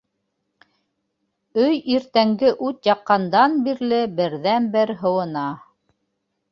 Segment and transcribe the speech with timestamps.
[1.65, 5.47] Өй иртәнге ут яҡҡандан бирле берҙән-бер һыуына.